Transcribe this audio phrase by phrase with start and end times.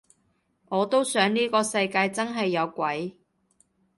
[0.69, 3.19] 我都想呢個世界真係有鬼